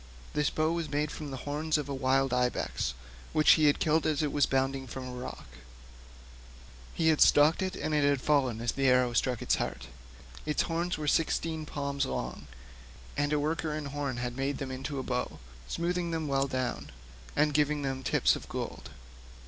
This 0.33 0.49
bow 0.49 0.71
was 0.73 0.89
made 0.89 1.11
from 1.11 1.29
the 1.29 1.37
horns 1.45 1.77
of 1.77 1.87
a 1.87 1.93
wild 1.93 2.33
ibex 2.33 2.95
which 3.33 3.51
he 3.51 3.65
had 3.67 3.77
killed 3.77 4.07
as 4.07 4.23
it 4.23 4.31
was 4.33 4.47
bounding 4.47 4.87
from 4.87 5.07
a 5.07 5.11
rock; 5.13 5.45
he 6.95 7.09
had 7.09 7.21
stalked 7.21 7.61
it, 7.61 7.75
and 7.75 7.93
it 7.93 8.03
had 8.03 8.19
fallen 8.19 8.61
as 8.61 8.71
the 8.71 8.87
arrow 8.87 9.13
struck 9.13 9.43
it 9.43 9.49
to 9.49 9.57
the 9.59 9.63
heart. 9.63 9.87
Its 10.43 10.63
horns 10.63 10.97
were 10.97 11.07
sixteen 11.07 11.67
palms 11.67 12.07
long, 12.07 12.47
and 13.15 13.31
a 13.31 13.39
worker 13.39 13.75
in 13.75 13.85
horn 13.85 14.17
had 14.17 14.35
made 14.35 14.57
them 14.57 14.71
into 14.71 14.97
a 14.97 15.03
bow, 15.03 15.37
smoothing 15.67 16.09
them 16.09 16.27
well 16.27 16.47
down, 16.47 16.89
and 17.35 17.53
giving 17.53 17.83
them 17.83 18.01
tips 18.01 18.35
of 18.35 18.49
gold. 18.49 18.89